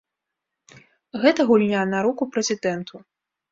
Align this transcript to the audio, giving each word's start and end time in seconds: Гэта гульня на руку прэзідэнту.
Гэта 1.27 1.45
гульня 1.51 1.81
на 1.93 1.99
руку 2.07 2.23
прэзідэнту. 2.33 2.95